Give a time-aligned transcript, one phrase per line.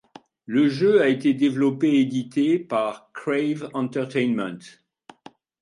[0.47, 4.57] Le jeu a été développé et édité par Crave Entertainment.